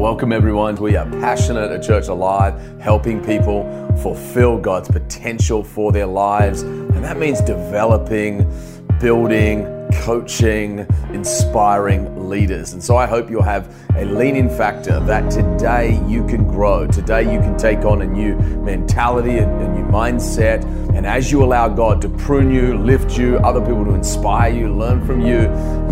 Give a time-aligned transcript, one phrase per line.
[0.00, 0.74] welcome everyone.
[0.76, 3.64] We are passionate at Church Alive, helping people
[4.00, 6.62] fulfill God's potential for their lives.
[6.62, 8.50] And that means developing,
[8.98, 9.66] building,
[9.96, 12.72] coaching, inspiring leaders.
[12.72, 16.86] And so I hope you'll have a leaning factor that today you can grow.
[16.86, 20.64] Today you can take on a new mentality, a, a new mindset.
[20.96, 24.74] And as you allow God to prune you, lift you, other people to inspire you,
[24.74, 25.42] learn from you,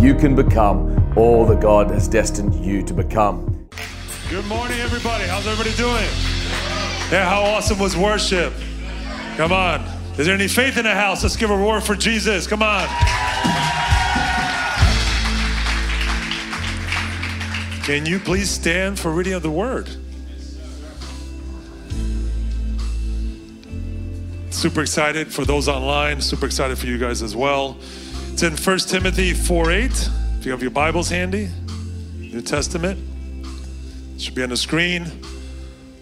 [0.01, 3.58] you can become all that God has destined you to become.
[4.31, 5.25] Good morning, everybody.
[5.25, 6.05] How's everybody doing?
[7.11, 8.53] Yeah, how awesome was worship?
[9.39, 9.81] Come on.
[10.19, 11.23] Is there any faith in the house?
[11.23, 12.47] Let's give a roar for Jesus.
[12.47, 12.87] Come on.
[17.85, 19.89] Can you please stand for reading of the word?
[24.51, 27.79] Super excited for those online, super excited for you guys as well.
[28.35, 30.11] It's in 1 Timothy 4 8.
[30.39, 31.49] If you have your Bibles handy,
[32.19, 33.08] New Testament.
[34.19, 35.05] Should be on the screen.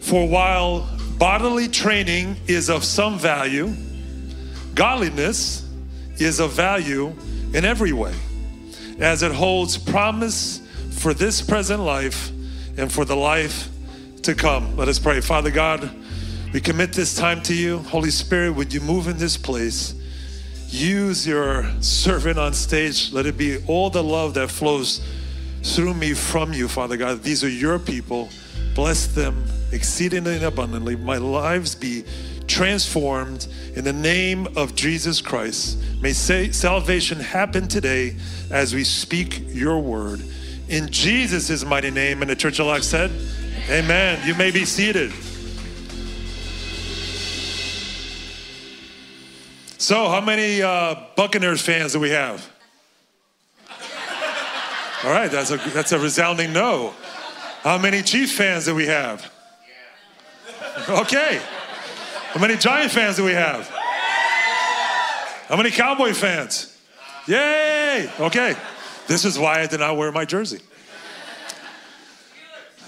[0.00, 3.75] For while bodily training is of some value,
[4.75, 5.69] godliness
[6.17, 7.14] is of value
[7.53, 8.14] in every way,
[9.00, 10.61] as it holds promise
[10.92, 12.31] for this present life
[12.78, 13.69] and for the life
[14.23, 14.77] to come.
[14.77, 15.20] Let us pray.
[15.20, 15.91] Father God,
[16.55, 17.78] we commit this time to you.
[17.78, 19.95] Holy Spirit, would you move in this place?
[20.69, 23.12] Use your servant on stage.
[23.12, 25.03] Let it be all the love that flows
[25.75, 27.22] through me from you, Father God.
[27.22, 28.28] These are your people.
[28.75, 30.97] Bless them exceedingly and abundantly.
[30.97, 32.05] My lives be
[32.47, 35.78] transformed in the name of Jesus Christ.
[36.00, 38.17] May salvation happen today
[38.50, 40.23] as we speak your word.
[40.69, 43.11] In Jesus' mighty name, and the Church Alive said,
[43.69, 44.20] Amen.
[44.27, 45.12] You may be seated.
[49.78, 52.56] So, how many uh, Buccaneers fans do we have?
[55.07, 56.93] All right, that's a, that's a resounding no.
[57.62, 59.33] How many Chief fans do we have?
[60.89, 61.41] Okay.
[62.33, 63.69] How many Giant fans do we have?
[65.47, 66.77] How many Cowboy fans?
[67.29, 68.11] Yay!
[68.19, 68.57] Okay.
[69.07, 70.58] This is why I did not wear my jersey.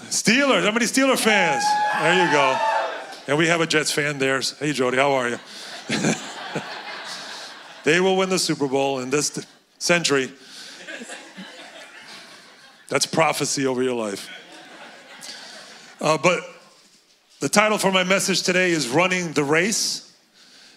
[0.09, 0.65] Steelers.
[0.65, 1.63] How many Steeler fans?
[2.01, 2.59] There you go.
[3.29, 4.41] And we have a Jets fan there.
[4.59, 5.39] Hey, Jody, how are you?
[7.85, 9.45] they will win the Super Bowl in this
[9.77, 10.33] century.
[12.89, 14.29] That's prophecy over your life.
[16.01, 16.41] Uh, but
[17.39, 20.11] the title for my message today is Running the Race.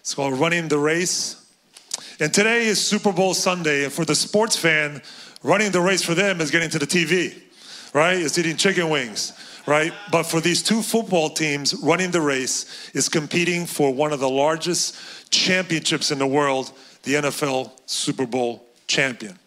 [0.00, 1.38] It's called Running the Race.
[2.20, 3.84] And today is Super Bowl Sunday.
[3.84, 5.00] And for the sports fan,
[5.42, 7.40] running the race for them is getting to the TV,
[7.94, 8.18] right?
[8.18, 9.32] It's eating chicken wings,
[9.66, 9.92] right?
[10.10, 14.28] But for these two football teams, running the race is competing for one of the
[14.28, 16.72] largest championships in the world,
[17.04, 19.38] the NFL Super Bowl champion.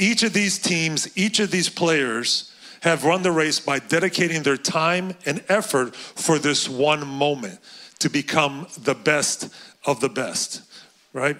[0.00, 2.50] Each of these teams, each of these players
[2.80, 7.58] have run the race by dedicating their time and effort for this one moment
[7.98, 10.62] to become the best of the best,
[11.12, 11.36] right?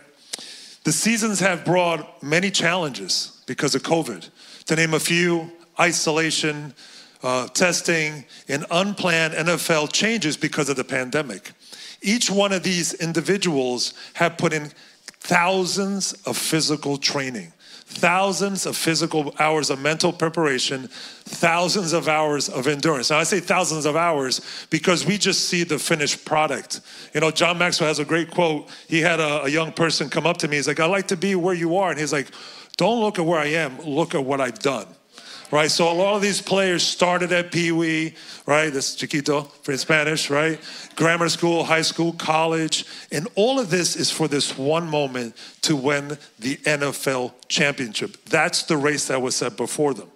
[0.85, 4.29] The seasons have brought many challenges because of COVID.
[4.67, 5.51] To name a few,
[5.81, 6.75] isolation,
[7.23, 11.53] uh, testing, and unplanned NFL changes because of the pandemic.
[12.03, 14.71] Each one of these individuals have put in
[15.21, 17.55] thousands of physical training
[17.91, 23.11] thousands of physical hours of mental preparation, thousands of hours of endurance.
[23.11, 24.41] Now, I say thousands of hours
[24.71, 26.81] because we just see the finished product.
[27.13, 28.69] You know, John Maxwell has a great quote.
[28.89, 30.57] He had a, a young person come up to me.
[30.57, 31.91] He's like, I'd like to be where you are.
[31.91, 32.29] And he's like,
[32.77, 34.87] don't look at where I am, look at what I've done
[35.51, 35.71] right?
[35.71, 38.15] So a lot of these players started at Pee Wee,
[38.47, 38.73] right?
[38.73, 40.61] This Chiquito for Spanish, right?
[40.97, 42.85] Grammar school, high school, college.
[43.11, 48.17] And all of this is for this one moment to win the NFL championship.
[48.27, 50.11] That's the race that was set before them.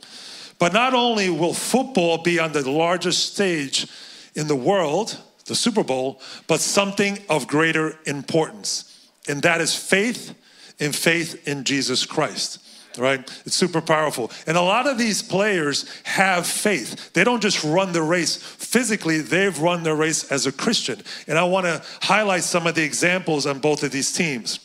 [0.59, 3.87] But not only will football be on the largest stage
[4.34, 9.09] in the world, the Super Bowl, but something of greater importance.
[9.28, 10.34] And that is faith
[10.81, 12.64] and faith in Jesus Christ
[12.99, 13.21] right?
[13.44, 14.31] It's super powerful.
[14.47, 17.12] And a lot of these players have faith.
[17.12, 21.00] They don't just run the race physically, they've run the race as a Christian.
[21.26, 24.61] And I want to highlight some of the examples on both of these teams.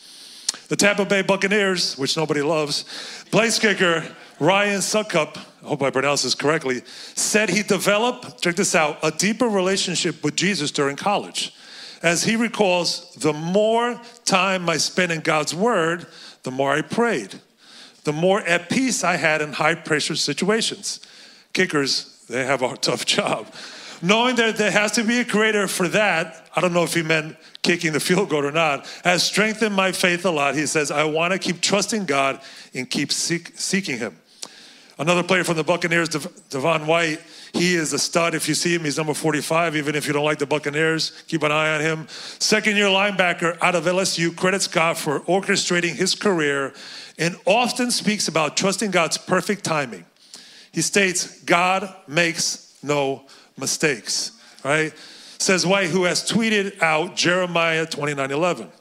[0.67, 2.83] The Tampa Bay Buccaneers, which nobody loves,
[3.31, 4.05] place kicker
[4.39, 9.11] Ryan Succop, I hope I pronounce this correctly, said he developed, check this out, a
[9.11, 11.53] deeper relationship with Jesus during college.
[12.01, 16.05] As he recalls, the more time I spent in God's word,
[16.43, 17.41] the more I prayed
[18.03, 20.99] the more at peace I had in high pressure situations.
[21.53, 23.47] Kickers, they have a tough job.
[24.01, 27.03] Knowing that there has to be a creator for that, I don't know if he
[27.03, 30.55] meant kicking the field goal or not, has strengthened my faith a lot.
[30.55, 32.39] He says, I want to keep trusting God
[32.73, 34.17] and keep seek, seeking Him.
[34.97, 37.21] Another player from the Buccaneers, Devin White,
[37.53, 38.35] he is a stud.
[38.35, 39.77] If you see him, he's number 45.
[39.77, 42.07] Even if you don't like the Buccaneers, keep an eye on him.
[42.09, 46.73] Second year linebacker out of LSU credits God for orchestrating his career
[47.19, 50.05] and often speaks about trusting God's perfect timing.
[50.71, 53.25] He states, God makes no
[53.57, 54.31] mistakes,
[54.63, 54.93] right?
[55.37, 58.71] Says White, who has tweeted out Jeremiah 29 11.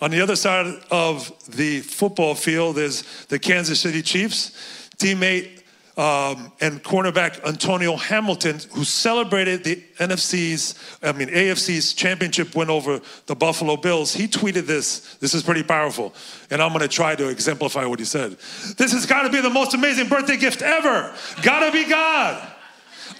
[0.00, 4.50] On the other side of the football field is the Kansas City Chiefs.
[4.96, 5.57] Teammate
[5.98, 13.00] um, and cornerback Antonio Hamilton, who celebrated the NFC's, I mean, AFC's championship win over
[13.26, 15.16] the Buffalo Bills, he tweeted this.
[15.16, 16.14] This is pretty powerful.
[16.50, 18.38] And I'm going to try to exemplify what he said.
[18.76, 21.12] This has got to be the most amazing birthday gift ever.
[21.42, 22.46] Gotta be God.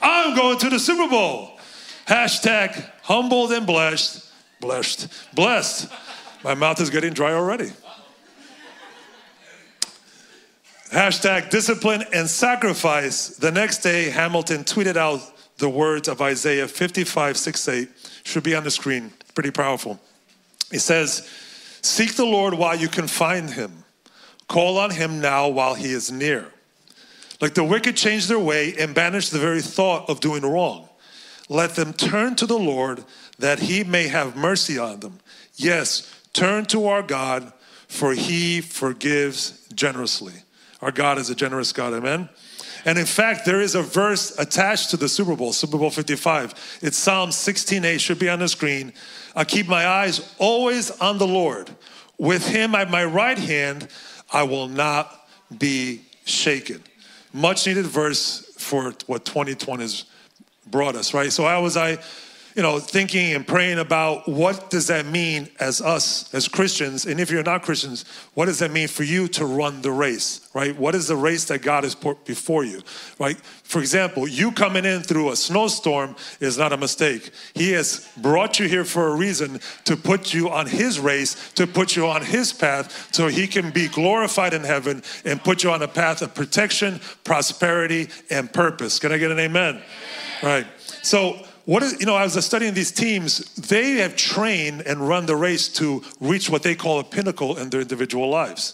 [0.01, 1.59] I'm going to the Super Bowl.
[2.07, 4.25] Hashtag humbled and blessed.
[4.61, 5.13] Blessed.
[5.35, 5.93] Blessed.
[6.45, 7.73] My mouth is getting dry already.
[10.91, 13.29] Hashtag discipline and sacrifice.
[13.37, 15.21] The next day, Hamilton tweeted out
[15.59, 17.89] the words of Isaiah 55, 6, 8.
[18.25, 19.13] Should be on the screen.
[19.35, 20.01] Pretty powerful.
[20.73, 21.29] It says,
[21.83, 23.85] Seek the Lord while you can find him.
[24.49, 26.47] Call on him now while he is near.
[27.41, 30.89] Like the wicked change their way and banish the very thought of doing wrong.
[31.51, 33.05] Let them turn to the Lord
[33.39, 35.21] that he may have mercy on them.
[35.55, 37.53] Yes, turn to our God,
[37.89, 40.43] for he forgives generously.
[40.81, 42.29] Our God is a generous God, amen?
[42.85, 46.79] And in fact, there is a verse attached to the Super Bowl, Super Bowl 55.
[46.83, 48.93] It's Psalm 16a, should be on the screen.
[49.35, 51.71] I keep my eyes always on the Lord.
[52.19, 53.89] With him at my right hand,
[54.33, 56.83] I will not be shaken.
[57.33, 60.05] Much needed verse for what 2020 has
[60.67, 61.33] brought us, right?
[61.33, 61.99] So how was I
[62.59, 67.21] you know, thinking and praying about what does that mean as us as Christians, and
[67.21, 70.77] if you're not Christians, what does that mean for you to run the race, right?
[70.77, 72.83] What is the race that God has put before you,
[73.21, 73.37] right?
[73.63, 77.31] For example, you coming in through a snowstorm is not a mistake.
[77.55, 81.65] He has brought you here for a reason to put you on His race, to
[81.65, 85.71] put you on His path, so He can be glorified in heaven and put you
[85.71, 88.99] on a path of protection, prosperity, and purpose.
[88.99, 89.77] Can I get an amen?
[89.77, 89.83] amen.
[90.43, 90.67] Right.
[91.03, 95.07] So what is, you know, as I was studying these teams, they have trained and
[95.07, 98.73] run the race to reach what they call a pinnacle in their individual lives.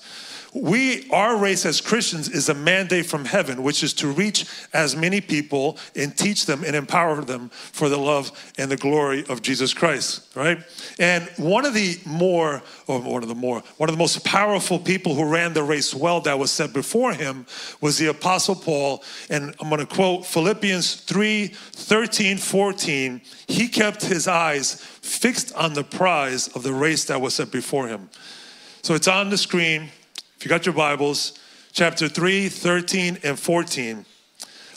[0.55, 4.95] We, our race as Christians is a mandate from heaven, which is to reach as
[4.95, 9.43] many people and teach them and empower them for the love and the glory of
[9.43, 10.59] Jesus Christ, right?
[11.01, 14.79] And one of the more, or one of the more, one of the most powerful
[14.79, 17.47] people who ran the race well that was set before him
[17.81, 19.03] was the Apostle Paul.
[19.31, 23.21] And I'm going to quote Philippians 3 13, 14.
[23.49, 27.89] He kept his eyes fixed on the prize of the race that was set before
[27.89, 28.09] him.
[28.83, 29.91] So it's on the screen.
[30.37, 31.39] If you got your Bibles,
[31.73, 34.05] chapter 3, 13, and 14.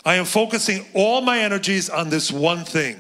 [0.06, 2.98] I am focusing all my energies on this one thing.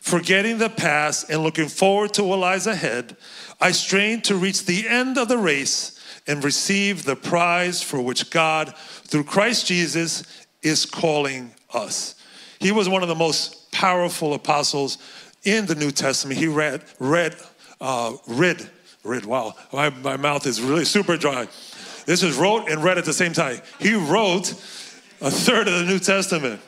[0.00, 3.16] Forgetting the past and looking forward to what lies ahead,
[3.60, 8.30] I strain to reach the end of the race and receive the prize for which
[8.30, 10.24] God, through Christ Jesus,
[10.62, 12.14] is calling us.
[12.58, 14.98] He was one of the most powerful apostles
[15.44, 16.38] in the New Testament.
[16.38, 17.36] He read, read,
[17.80, 18.68] uh, read,
[19.04, 21.46] read, wow, my, my mouth is really super dry.
[22.10, 23.60] This is wrote and read at the same time.
[23.78, 24.50] He wrote
[25.20, 26.60] a third of the New Testament.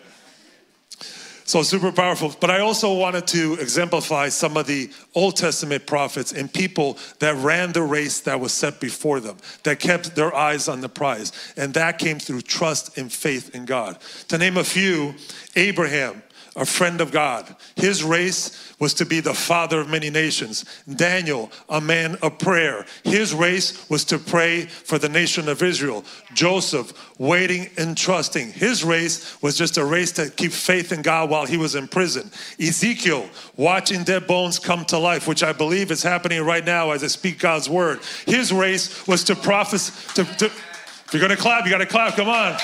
[1.46, 2.32] So super powerful.
[2.38, 7.34] But I also wanted to exemplify some of the Old Testament prophets and people that
[7.38, 11.32] ran the race that was set before them, that kept their eyes on the prize.
[11.56, 13.98] And that came through trust and faith in God.
[14.28, 15.17] To name a few,
[15.56, 16.22] Abraham,
[16.54, 17.56] a friend of God.
[17.76, 20.64] His race was to be the father of many nations.
[20.96, 22.84] Daniel, a man of prayer.
[23.04, 26.04] His race was to pray for the nation of Israel.
[26.34, 28.52] Joseph, waiting and trusting.
[28.52, 31.88] His race was just a race to keep faith in God while he was in
[31.88, 32.30] prison.
[32.60, 37.02] Ezekiel, watching dead bones come to life, which I believe is happening right now as
[37.02, 38.00] I speak God's word.
[38.26, 39.92] His race was to prophesy.
[40.16, 42.16] To, to, if you're going to clap, you got to clap.
[42.16, 42.58] Come on.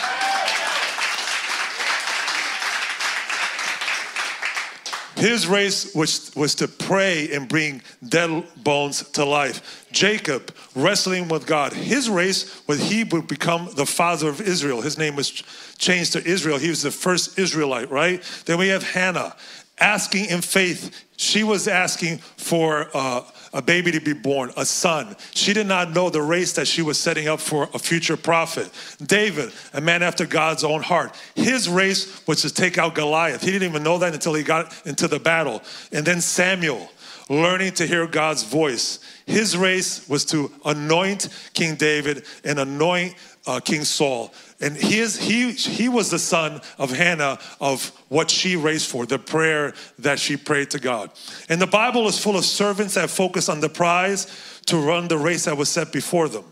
[5.19, 9.85] His race was, was to pray and bring dead bones to life.
[9.91, 11.73] Jacob wrestling with God.
[11.73, 14.81] His race was he would become the father of Israel.
[14.81, 15.31] His name was
[15.77, 16.57] changed to Israel.
[16.57, 18.23] He was the first Israelite, right?
[18.47, 19.35] Then we have Hannah
[19.81, 21.05] asking in faith.
[21.17, 25.17] She was asking for uh, a baby to be born, a son.
[25.33, 28.71] She did not know the race that she was setting up for a future prophet.
[29.05, 33.43] David, a man after God's own heart, his race was to take out Goliath.
[33.43, 35.63] He didn't even know that until he got into the battle.
[35.93, 36.91] And then Samuel,
[37.29, 39.01] learning to hear God's voice.
[39.27, 43.15] His race was to anoint King David and anoint
[43.47, 44.33] uh, King Saul.
[44.61, 49.19] And he, he, he was the son of Hannah of what she raised for, the
[49.19, 51.11] prayer that she prayed to God.
[51.49, 55.17] And the Bible is full of servants that focus on the prize to run the
[55.19, 56.45] race that was set before them.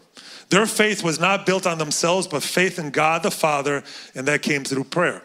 [0.51, 3.83] Their faith was not built on themselves, but faith in God the Father,
[4.15, 5.23] and that came through prayer.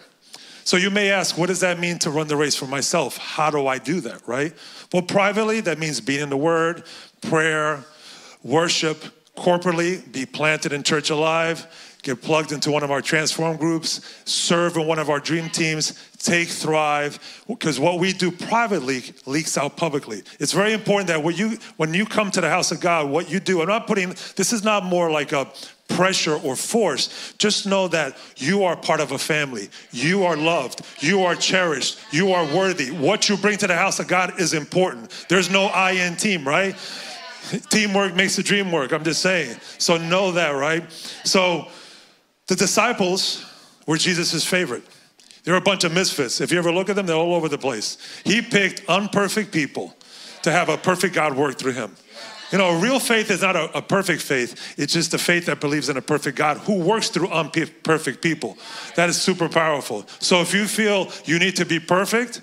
[0.63, 3.17] So you may ask, what does that mean to run the race for myself?
[3.17, 4.53] How do I do that, right?
[4.91, 6.83] Well, privately, that means being in the Word,
[7.21, 7.83] prayer,
[8.43, 9.03] worship,
[9.37, 11.67] corporately, be planted in Church Alive,
[12.03, 15.93] get plugged into one of our transform groups, serve in one of our dream teams,
[16.17, 20.23] take thrive, because what we do privately leaks out publicly.
[20.39, 23.29] It's very important that when you when you come to the house of God, what
[23.29, 25.47] you do, I'm not putting this is not more like a
[25.89, 27.33] pressure or force.
[27.37, 29.69] Just know that you are part of a family.
[29.91, 30.81] You are loved.
[30.99, 31.99] You are cherished.
[32.11, 32.91] You are worthy.
[32.91, 35.25] What you bring to the house of God is important.
[35.27, 36.75] There's no I in team, right?
[37.69, 38.93] Teamwork makes the dream work.
[38.93, 39.57] I'm just saying.
[39.77, 40.89] So know that, right?
[41.25, 41.67] So
[42.47, 43.45] the disciples
[43.87, 44.83] were Jesus' favorite.
[45.43, 46.41] They're a bunch of misfits.
[46.41, 47.97] If you ever look at them, they're all over the place.
[48.23, 49.95] He picked unperfect people
[50.43, 51.95] to have a perfect God work through him.
[52.51, 54.77] You know, real faith is not a, a, perfect faith.
[54.77, 58.57] It's just a faith that believes in a perfect God who works through imperfect people.
[58.95, 60.05] That is super powerful.
[60.19, 62.41] So if you feel you need to be perfect,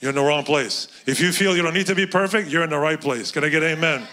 [0.00, 0.88] you're in the wrong place.
[1.06, 3.30] If you feel you don't need to be perfect, you're in the right place.
[3.30, 4.06] Can I get amen?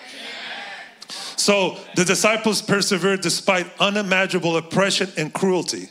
[1.46, 5.90] So the disciples persevered despite unimaginable oppression and cruelty.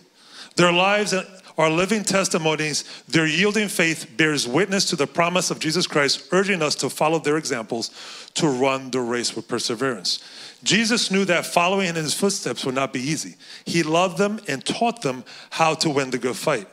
[0.57, 1.15] Their lives
[1.57, 2.83] are living testimonies.
[3.07, 7.21] Their yielding faith bears witness to the promise of Jesus Christ, urging us to follow
[7.21, 7.93] their examples
[8.35, 10.25] to run the race with perseverance.
[10.65, 13.37] Jesus knew that following in his footsteps would not be easy.
[13.65, 16.67] He loved them and taught them how to win the good fight.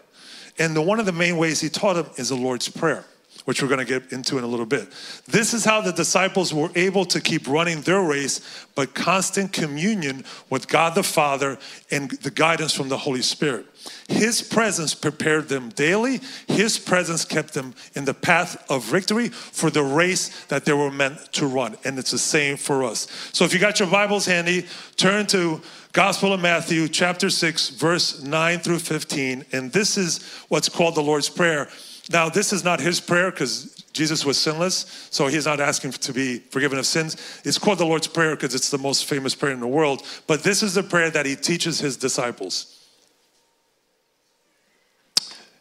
[0.57, 3.05] And the, one of the main ways he taught them is the Lord's Prayer
[3.45, 4.87] which we're going to get into in a little bit.
[5.27, 10.23] This is how the disciples were able to keep running their race, but constant communion
[10.49, 11.57] with God the Father
[11.89, 13.65] and the guidance from the Holy Spirit.
[14.07, 16.19] His presence prepared them daily.
[16.47, 20.91] His presence kept them in the path of victory for the race that they were
[20.91, 21.77] meant to run.
[21.83, 23.07] And it's the same for us.
[23.33, 24.65] So if you got your Bibles handy,
[24.97, 25.61] turn to
[25.93, 29.43] Gospel of Matthew, chapter 6, verse 9 through 15.
[29.51, 31.67] And this is what's called the Lord's Prayer.
[32.09, 36.13] Now, this is not his prayer because Jesus was sinless, so he's not asking to
[36.13, 37.41] be forgiven of sins.
[37.43, 40.03] It's called the Lord's Prayer because it's the most famous prayer in the world.
[40.27, 42.77] But this is the prayer that he teaches his disciples.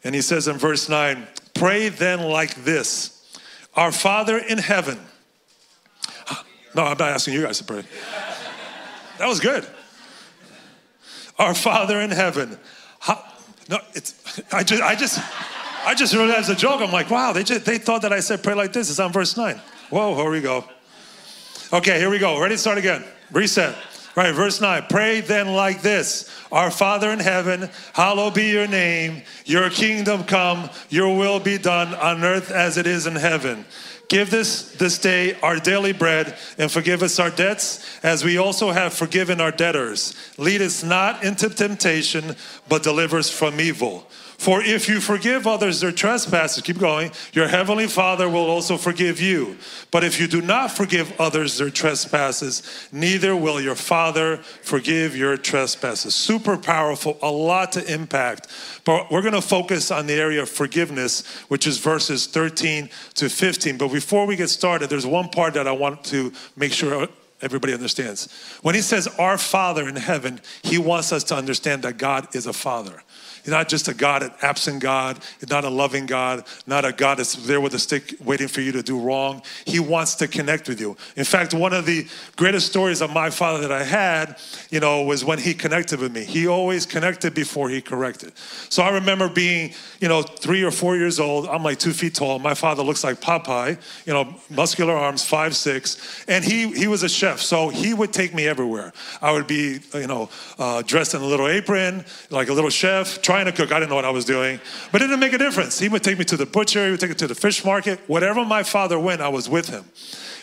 [0.05, 3.37] And he says in verse 9, Pray then like this
[3.75, 4.99] Our Father in heaven.
[6.73, 7.83] No, I'm not asking you guys to pray.
[9.19, 9.67] That was good.
[11.41, 12.59] Our Father in heaven.
[12.99, 13.25] How,
[13.71, 14.15] no, it's,
[14.53, 15.19] I just, I just,
[15.87, 16.83] I just as a joke.
[16.83, 18.91] I'm like, wow, they, just, they thought that I said pray like this.
[18.91, 19.59] It's on verse 9.
[19.89, 20.67] Whoa, here we go.
[21.73, 22.39] Okay, here we go.
[22.39, 23.03] Ready to start again.
[23.33, 23.75] Reset.
[24.17, 24.85] Right, verse 9.
[24.91, 29.23] Pray then like this Our Father in heaven, hallowed be your name.
[29.47, 33.65] Your kingdom come, your will be done on earth as it is in heaven.
[34.11, 38.73] Give this this day our daily bread and forgive us our debts as we also
[38.73, 40.17] have forgiven our debtors.
[40.37, 42.35] Lead us not into temptation,
[42.69, 44.09] but deliver us from evil.
[44.41, 49.21] For if you forgive others their trespasses, keep going, your heavenly Father will also forgive
[49.21, 49.59] you.
[49.91, 55.37] But if you do not forgive others their trespasses, neither will your Father forgive your
[55.37, 56.15] trespasses.
[56.15, 58.49] Super powerful, a lot to impact.
[58.87, 63.29] But we're going to focus on the area of forgiveness, which is verses 13 to
[63.29, 63.77] 15.
[63.77, 67.09] But before we get started, there's one part that I want to make sure
[67.43, 68.33] everybody understands.
[68.63, 72.47] When he says our Father in heaven, he wants us to understand that God is
[72.47, 73.03] a Father.
[73.43, 75.19] He's not just a God, an absent God.
[75.39, 78.61] He's not a loving God, not a God that's there with a stick waiting for
[78.61, 79.43] you to do wrong.
[79.67, 80.97] He wants to connect with you.
[81.17, 82.07] In fact, one of the
[82.37, 84.39] greatest stories of my father that I had,
[84.71, 86.25] you know, was when he connected with me.
[86.25, 88.33] He always connected before he corrected.
[88.69, 91.49] So I remember being, you know, three or four years old.
[91.49, 92.39] I'm like two feet tall.
[92.39, 96.25] My father looks like Popeye, you know, muscular arms, five, six.
[96.29, 97.41] And he, he was a chef.
[97.41, 98.93] So he would take me everywhere.
[99.23, 100.29] I would be, you know,
[100.59, 103.71] uh, dressed in a little apron, like a little chef, trying to cook.
[103.71, 104.61] I didn't know what I was doing,
[104.91, 105.79] but it didn't make a difference.
[105.79, 108.01] He would take me to the butcher, he would take me to the fish market.
[108.09, 109.85] Whatever my father went, I was with him.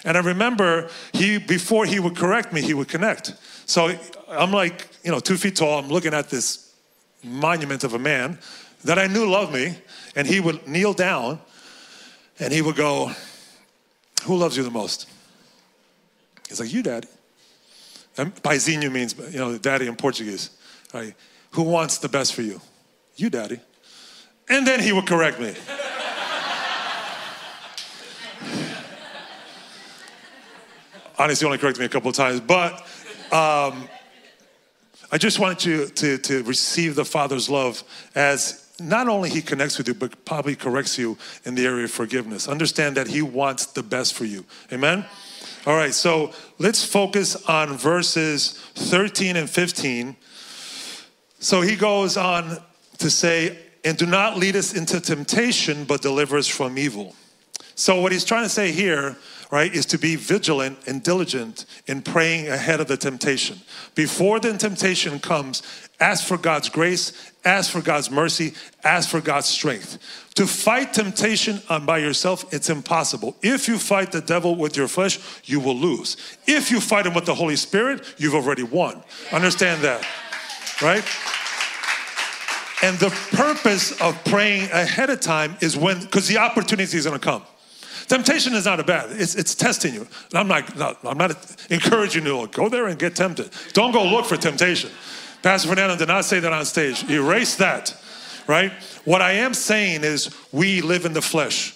[0.05, 3.33] And I remember he, before he would correct me, he would connect.
[3.65, 3.93] So
[4.29, 5.79] I'm like, you know, two feet tall.
[5.79, 6.73] I'm looking at this
[7.25, 8.39] monument of a man
[8.85, 9.75] that I knew loved me.
[10.15, 11.41] And he would kneel down
[12.39, 13.11] and he would go,
[14.23, 15.09] Who loves you the most?
[16.47, 17.09] He's like, You, daddy.
[18.17, 20.51] And paizinho means, you know, daddy in Portuguese.
[20.93, 21.13] Right?
[21.51, 22.61] Who wants the best for you?
[23.17, 23.59] You, daddy.
[24.47, 25.53] And then he would correct me.
[31.19, 32.73] Honestly, only corrected me a couple of times, but
[33.33, 33.89] um,
[35.11, 37.83] I just want you to, to receive the Father's love
[38.13, 41.91] as not only He connects with you, but probably corrects you in the area of
[41.91, 42.47] forgiveness.
[42.47, 44.45] Understand that He wants the best for you.
[44.71, 45.03] Amen?
[45.65, 50.15] All right, so let's focus on verses 13 and 15.
[51.39, 52.57] So he goes on
[52.99, 57.15] to say, and do not lead us into temptation, but deliver us from evil.
[57.75, 59.15] So, what he's trying to say here,
[59.51, 63.61] right, is to be vigilant and diligent in praying ahead of the temptation.
[63.93, 65.61] Before the temptation comes,
[65.99, 69.99] ask for God's grace, ask for God's mercy, ask for God's strength.
[70.35, 73.37] To fight temptation uh, by yourself, it's impossible.
[73.43, 76.17] If you fight the devil with your flesh, you will lose.
[76.47, 79.03] If you fight him with the Holy Spirit, you've already won.
[79.31, 80.03] Understand that,
[80.81, 81.05] right?
[82.83, 87.19] And the purpose of praying ahead of time is when, because the opportunity is going
[87.19, 87.43] to come.
[88.07, 89.11] Temptation is not a bad.
[89.11, 90.07] It's, it's testing you.
[90.33, 91.35] I'm not, not, I'm not
[91.69, 93.49] encouraging you to go there and get tempted.
[93.73, 94.91] Don't go look for temptation.
[95.41, 97.09] Pastor Fernando did not say that on stage.
[97.09, 97.95] Erase that,
[98.47, 98.71] right?
[99.05, 101.75] What I am saying is we live in the flesh.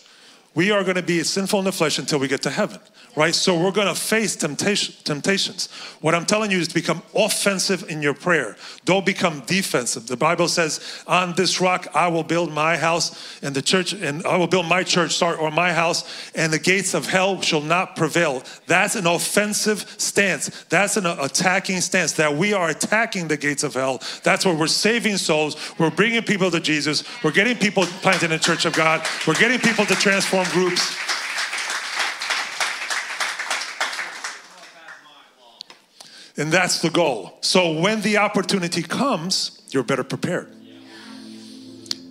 [0.54, 2.80] We are going to be sinful in the flesh until we get to heaven
[3.16, 3.36] right?
[3.36, 5.68] So we're going to face temptation, temptations.
[6.02, 8.56] What I'm telling you is to become offensive in your prayer.
[8.86, 10.08] Don't become defensive.
[10.08, 14.26] The Bible says, "On this rock I will build my house, and the church, and
[14.26, 16.04] I will build my church, start or my house,
[16.36, 20.50] and the gates of hell shall not prevail." That's an offensive stance.
[20.70, 22.14] That's an attacking stance.
[22.14, 24.02] That we are attacking the gates of hell.
[24.24, 25.56] That's where we're saving souls.
[25.78, 27.04] We're bringing people to Jesus.
[27.24, 29.06] We're getting people planted in the church of God.
[29.28, 30.96] We're getting people to transform groups.
[36.38, 37.38] And that's the goal.
[37.42, 40.54] So when the opportunity comes, you're better prepared.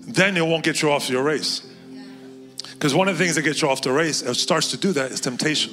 [0.03, 1.67] Then it won't get you off your race.
[2.73, 4.93] Because one of the things that gets you off the race, it starts to do
[4.93, 5.73] that, is temptation.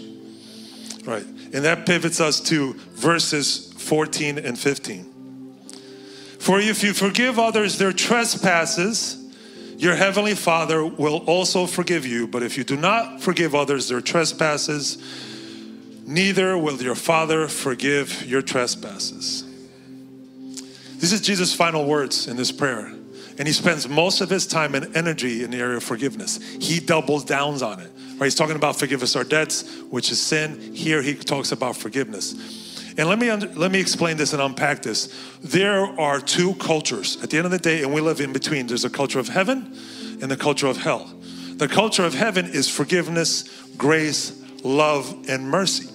[1.06, 1.24] Right.
[1.24, 5.14] And that pivots us to verses 14 and 15.
[6.40, 9.24] For if you forgive others their trespasses,
[9.78, 12.28] your heavenly Father will also forgive you.
[12.28, 14.98] But if you do not forgive others their trespasses,
[16.08, 19.44] neither will your Father forgive your trespasses.
[20.98, 22.92] This is Jesus' final words in this prayer.
[23.38, 26.40] And he spends most of his time and energy in the area of forgiveness.
[26.60, 27.92] He doubles down on it.
[28.14, 28.26] Right?
[28.26, 30.74] He's talking about forgive us our debts, which is sin.
[30.74, 32.96] Here he talks about forgiveness.
[32.98, 35.14] And let me under, let me explain this and unpack this.
[35.44, 38.66] There are two cultures at the end of the day, and we live in between.
[38.66, 39.72] There's a culture of heaven
[40.20, 41.14] and the culture of hell.
[41.58, 43.44] The culture of heaven is forgiveness,
[43.78, 45.90] grace, love, and mercy.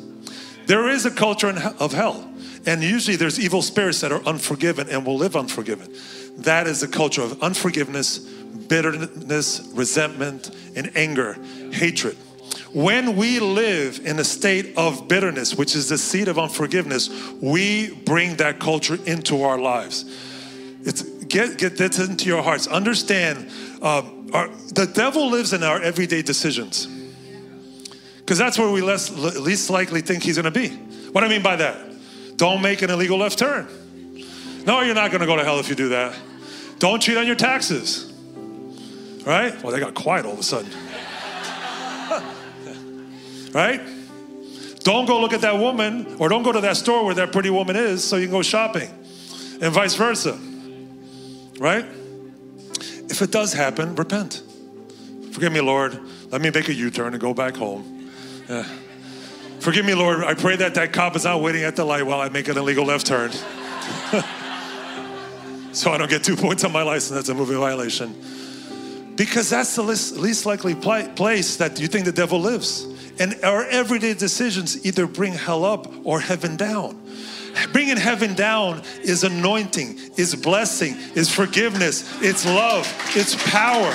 [0.73, 2.27] There is a culture of hell.
[2.65, 5.95] And usually there's evil spirits that are unforgiven and will live unforgiven.
[6.39, 11.35] That is the culture of unforgiveness, bitterness, resentment, and anger,
[11.73, 12.17] hatred.
[12.73, 17.11] When we live in a state of bitterness, which is the seed of unforgiveness,
[17.43, 20.07] we bring that culture into our lives.
[20.85, 22.67] It's get get this into your hearts.
[22.67, 23.51] Understand,
[23.83, 26.89] uh, our, the devil lives in our everyday decisions.
[28.23, 30.69] Because that's where we less, least likely think he's going to be.
[31.11, 31.77] What I mean by that?
[32.37, 33.67] Don't make an illegal left turn.
[34.65, 36.17] No, you're not going to go to hell if you do that.
[36.79, 38.13] Don't cheat on your taxes.
[39.27, 39.61] Right?
[39.63, 40.71] Well, they got quiet all of a sudden.
[43.53, 43.81] right?
[44.81, 47.51] Don't go look at that woman or don't go to that store where that pretty
[47.51, 48.89] woman is so you can go shopping
[49.61, 50.39] and vice versa.
[51.59, 51.85] Right?
[53.09, 54.43] If it does happen, repent.
[55.33, 55.99] Forgive me, Lord.
[56.31, 57.91] Let me make a U turn and go back home.
[58.53, 58.62] Uh,
[59.61, 60.25] forgive me, Lord.
[60.25, 62.59] I pray that that cop is not waiting at the light while I make an
[62.59, 63.33] illegal left turn.
[65.73, 67.12] so I don't get two points on my license.
[67.12, 68.15] That's a moving violation.
[69.17, 72.85] Because that's the least, least likely pl- place that you think the devil lives.
[73.19, 77.01] And our everyday decisions either bring hell up or heaven down.
[77.73, 83.95] Bringing heaven down is anointing, is blessing, is forgiveness, it's love, it's power.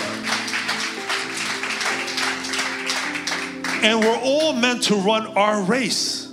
[3.83, 6.31] And we're all meant to run our race.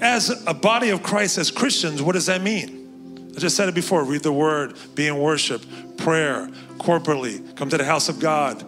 [0.00, 3.32] As a body of Christ, as Christians, what does that mean?
[3.36, 5.62] I just said it before read the word, be in worship,
[5.96, 8.64] prayer, corporately, come to the house of God,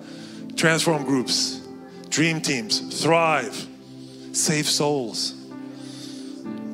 [0.56, 1.66] transform groups,
[2.10, 3.66] dream teams, thrive,
[4.32, 5.34] save souls.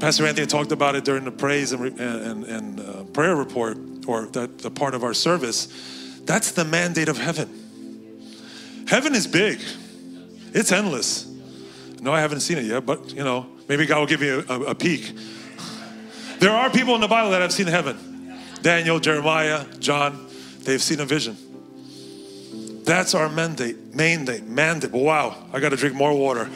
[0.00, 4.26] Pastor Anthony talked about it during the praise and, and, and uh, prayer report, or
[4.26, 5.66] the, the part of our service.
[6.24, 7.48] That's the mandate of heaven.
[8.86, 9.60] Heaven is big.
[10.52, 11.26] It's endless.
[12.00, 14.38] No, I haven't seen it yet, but you know, maybe God will give me a,
[14.40, 15.12] a, a peek.
[16.38, 17.98] There are people in the Bible that have seen heaven
[18.62, 20.26] Daniel, Jeremiah, John,
[20.64, 21.36] they've seen a vision.
[22.84, 24.92] That's our mandate, mandate, mandate.
[24.92, 26.48] Wow, I got to drink more water.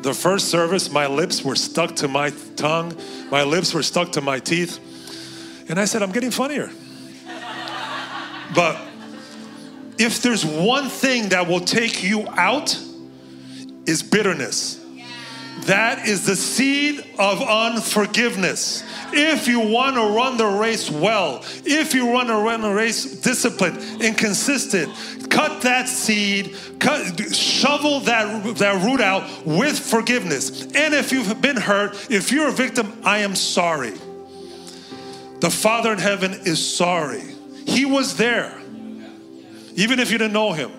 [0.00, 2.96] the first service, my lips were stuck to my tongue,
[3.30, 4.78] my lips were stuck to my teeth.
[5.68, 6.70] And I said, I'm getting funnier.
[8.54, 8.80] But
[9.98, 12.78] if there's one thing that will take you out,
[13.86, 14.78] is bitterness.
[15.66, 18.82] That is the seed of unforgiveness.
[19.12, 23.20] If you want to run the race well, if you want to run the race
[23.20, 24.92] disciplined and consistent,
[25.30, 30.62] cut that seed, cut, shovel that, that root out with forgiveness.
[30.74, 33.94] And if you've been hurt, if you're a victim, I am sorry.
[35.40, 37.22] The Father in heaven is sorry.
[37.66, 38.61] He was there,
[39.74, 40.70] even if you didn't know him.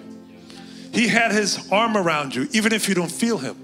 [0.94, 3.58] He had his arm around you, even if you don't feel him.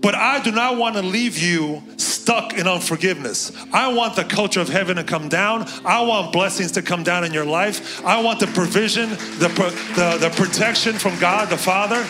[0.00, 3.52] But I do not want to leave you stuck in unforgiveness.
[3.72, 5.68] I want the culture of heaven to come down.
[5.84, 8.04] I want blessings to come down in your life.
[8.04, 9.48] I want the provision, the,
[9.96, 12.06] the, the protection from God the Father.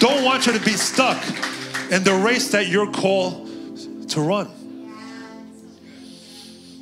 [0.00, 1.22] Don't want you to be stuck
[1.90, 3.48] in the race that you're called
[4.08, 4.48] to run.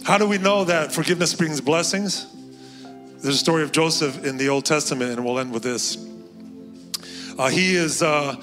[0.05, 2.27] How do we know that forgiveness brings blessings?
[3.21, 5.99] There's a story of Joseph in the Old Testament, and we'll end with this.
[7.39, 8.03] Uh, he is.
[8.03, 8.37] Uh,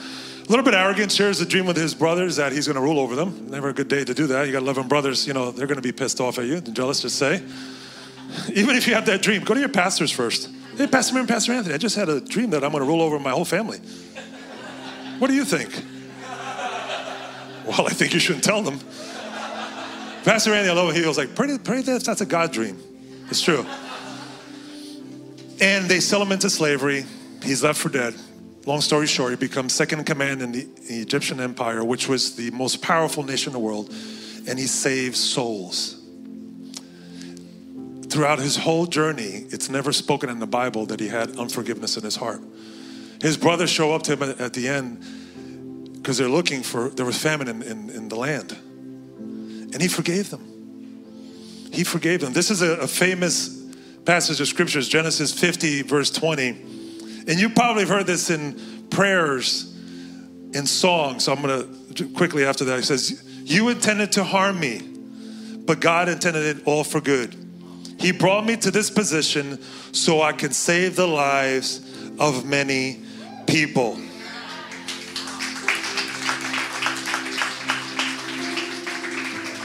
[0.45, 2.99] a little bit arrogant, shares a dream with his brothers that he's going to rule
[2.99, 3.49] over them.
[3.49, 4.45] Never a good day to do that.
[4.45, 7.01] You got 11 brothers, you know, they're going to be pissed off at you, jealous,
[7.01, 7.41] just say.
[8.53, 10.51] Even if you have that dream, go to your pastors first.
[10.77, 13.01] Hey, Pastor Mary Pastor Anthony, I just had a dream that I'm going to rule
[13.01, 13.79] over my whole family.
[15.17, 15.71] What do you think?
[17.65, 18.79] Well, I think you shouldn't tell them.
[20.25, 21.01] Pastor Anthony, I love him.
[21.01, 22.77] He was like, pray, pray that that's a God dream.
[23.31, 23.65] It's true.
[25.61, 27.05] And they sell him into slavery.
[27.43, 28.15] He's left for dead.
[28.65, 32.49] Long story short, he becomes second in command in the Egyptian empire, which was the
[32.51, 33.93] most powerful nation in the world,
[34.47, 36.01] and he saves souls.
[38.09, 42.03] Throughout his whole journey, it's never spoken in the Bible that he had unforgiveness in
[42.03, 42.41] his heart.
[43.21, 45.03] His brothers show up to him at the end
[46.05, 48.55] because they're looking for, there was famine in, in, in, the land.
[49.73, 51.69] And he forgave them.
[51.71, 52.33] He forgave them.
[52.33, 53.54] This is a, a famous
[54.05, 56.75] passage of scriptures, Genesis 50, verse 20
[57.27, 59.73] and you probably have heard this in prayers,
[60.53, 61.23] in songs.
[61.23, 62.77] So I'm going to quickly after that.
[62.77, 64.81] He says, You intended to harm me,
[65.65, 67.35] but God intended it all for good.
[67.99, 69.61] He brought me to this position
[69.93, 71.79] so I can save the lives
[72.19, 73.01] of many
[73.47, 73.97] people.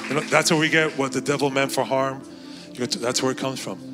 [0.09, 2.23] You know, that's where we get what the devil meant for harm.
[2.75, 3.90] That's where it comes from.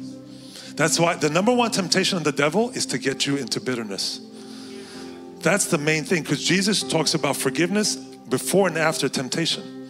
[0.76, 4.20] That's why the number one temptation of the devil is to get you into bitterness.
[5.40, 9.88] That's the main thing because Jesus talks about forgiveness before and after temptation.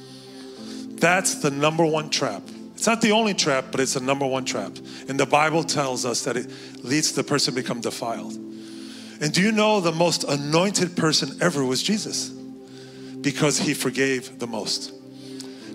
[0.96, 2.42] That's the number one trap.
[2.74, 4.72] It's not the only trap, but it's the number one trap.
[5.08, 6.50] And the Bible tells us that it
[6.84, 8.34] leads the person to become defiled.
[8.34, 12.28] And do you know the most anointed person ever was Jesus?
[12.28, 14.92] Because he forgave the most.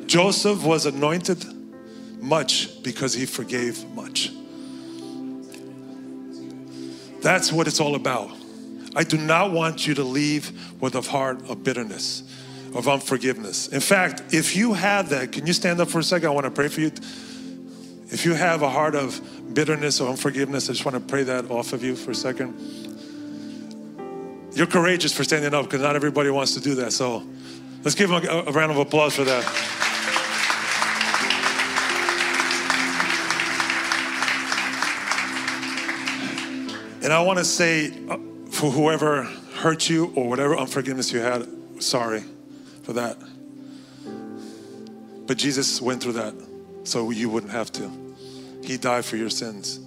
[0.06, 1.44] Joseph was anointed
[2.22, 4.32] much because he forgave much.
[7.22, 8.32] That's what it's all about.
[8.96, 12.24] I do not want you to leave with a heart of bitterness,
[12.76, 13.68] of unforgiveness.
[13.68, 16.28] In fact, if you have that, can you stand up for a second?
[16.28, 16.92] I want to pray for you.
[18.10, 19.22] If you have a heart of
[19.54, 22.54] bitterness or unforgiveness, I just want to pray that off of you for a second.
[24.54, 26.92] You're courageous for standing up because not everybody wants to do that.
[26.92, 27.24] So
[27.84, 29.81] let's give them a, a round of applause for that.
[37.04, 38.18] And I want to say uh,
[38.50, 39.24] for whoever
[39.56, 41.48] hurt you or whatever unforgiveness you had,
[41.80, 42.24] sorry
[42.84, 43.18] for that.
[45.26, 46.36] But Jesus went through that
[46.84, 47.92] so you wouldn't have to.
[48.64, 49.80] He died for your sins.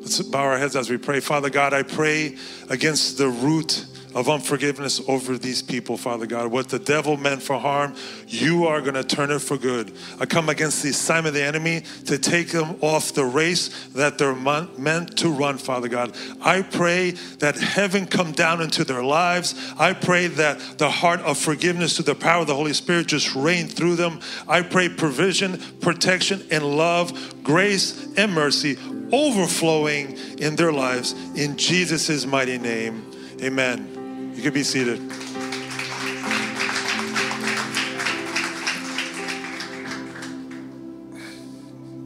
[0.00, 1.20] Let's bow our heads as we pray.
[1.20, 2.36] Father God, I pray
[2.68, 6.50] against the root of unforgiveness over these people, Father God.
[6.50, 7.94] What the devil meant for harm,
[8.26, 9.92] you are going to turn it for good.
[10.18, 14.18] I come against the assignment of the enemy to take them off the race that
[14.18, 16.16] they're meant to run, Father God.
[16.40, 19.54] I pray that heaven come down into their lives.
[19.78, 23.34] I pray that the heart of forgiveness through the power of the Holy Spirit just
[23.34, 24.20] reign through them.
[24.48, 28.76] I pray provision, protection, and love, grace, and mercy
[29.12, 31.14] overflowing in their lives.
[31.36, 33.10] In Jesus' mighty name,
[33.42, 33.99] amen.
[34.40, 34.98] You can be seated.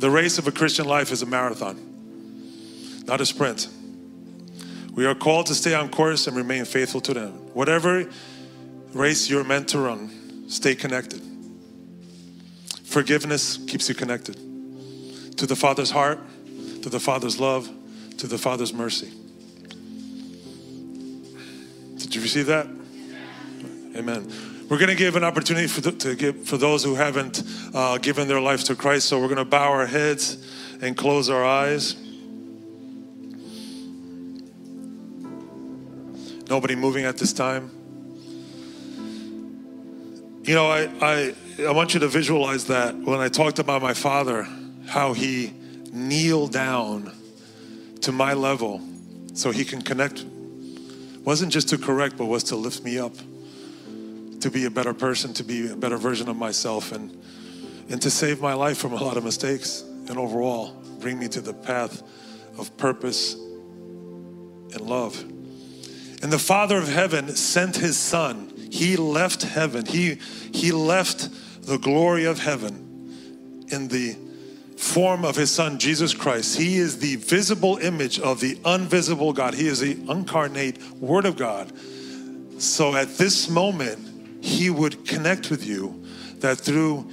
[0.01, 1.79] The race of a Christian life is a marathon,
[3.07, 3.69] not a sprint.
[4.95, 7.31] We are called to stay on course and remain faithful to them.
[7.55, 8.11] Whatever
[8.93, 11.23] race you're meant to run, stay connected.
[12.83, 14.35] Forgiveness keeps you connected
[15.37, 16.19] to the Father's heart,
[16.83, 17.71] to the Father's love,
[18.19, 19.13] to the Father's mercy.
[22.15, 22.69] Did you receive that?
[23.97, 24.33] Amen.
[24.69, 27.43] We're going to give an opportunity for, th- to give, for those who haven't
[27.75, 29.09] uh, given their life to Christ.
[29.09, 30.39] So we're going to bow our heads
[30.81, 31.97] and close our eyes.
[36.49, 37.73] Nobody moving at this time.
[40.45, 41.35] You know, I, I,
[41.67, 44.47] I want you to visualize that when I talked about my father,
[44.87, 45.53] how he
[45.93, 47.11] kneeled down
[48.03, 48.81] to my level
[49.33, 50.25] so he can connect.
[51.25, 53.15] Wasn't just to correct, but was to lift me up,
[54.41, 57.19] to be a better person, to be a better version of myself, and,
[57.89, 61.41] and to save my life from a lot of mistakes, and overall bring me to
[61.41, 62.03] the path
[62.59, 65.19] of purpose and love.
[66.23, 68.53] And the Father of heaven sent his Son.
[68.71, 69.87] He left heaven.
[69.87, 70.19] He,
[70.53, 71.29] he left
[71.67, 74.17] the glory of heaven in the
[74.85, 76.59] form of his son Jesus Christ.
[76.59, 79.55] He is the visible image of the invisible God.
[79.55, 81.73] He is the incarnate Word of God.
[82.59, 86.05] So at this moment, he would connect with you
[86.41, 87.11] that through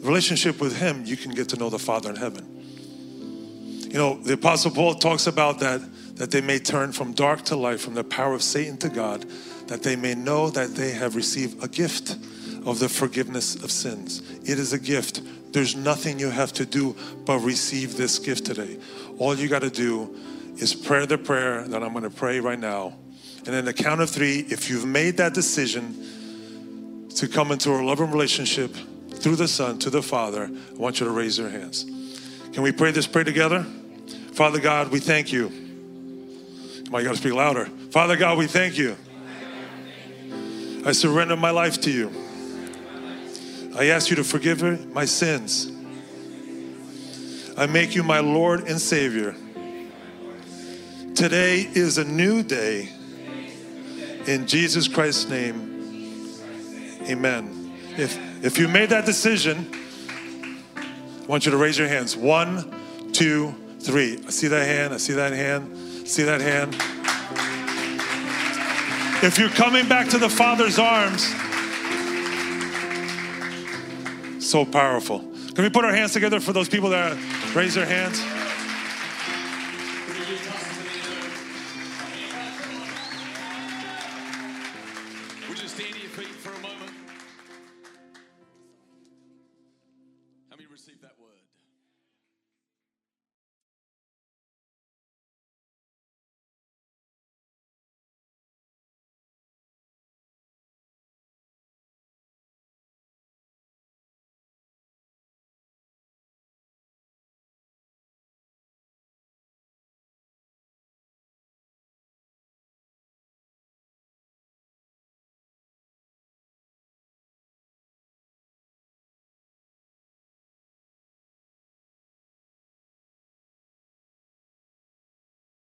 [0.00, 2.44] relationship with him, you can get to know the Father in heaven.
[3.90, 5.80] You know, the Apostle Paul talks about that,
[6.16, 9.24] that they may turn from dark to light, from the power of Satan to God,
[9.68, 12.16] that they may know that they have received a gift
[12.66, 14.22] of the forgiveness of sins.
[14.42, 15.22] It is a gift.
[15.52, 18.78] There's nothing you have to do but receive this gift today.
[19.18, 20.14] All you got to do
[20.58, 22.94] is pray the prayer that I'm going to pray right now.
[23.46, 27.80] And in the count of three, if you've made that decision to come into a
[27.82, 28.74] loving relationship
[29.10, 31.84] through the Son to the Father, I want you to raise your hands.
[32.52, 33.64] Can we pray this prayer together?
[34.32, 35.48] Father God, we thank you.
[35.48, 37.66] Come you got to speak louder.
[37.90, 38.96] Father God, we thank you.
[40.84, 42.12] I surrender my life to you.
[43.76, 44.62] I ask you to forgive
[44.94, 45.70] my sins.
[47.58, 49.36] I make you my Lord and Savior.
[51.14, 52.88] Today is a new day.
[54.26, 56.32] In Jesus Christ's name,
[57.02, 57.74] amen.
[57.98, 59.70] If, if you made that decision,
[60.74, 62.16] I want you to raise your hands.
[62.16, 62.74] One,
[63.12, 64.22] two, three.
[64.26, 64.94] I see that hand.
[64.94, 66.08] I see that hand.
[66.08, 66.74] See that hand.
[69.22, 71.30] If you're coming back to the Father's arms,
[74.48, 75.18] so powerful.
[75.54, 77.16] Can we put our hands together for those people that
[77.54, 78.22] raise their hands?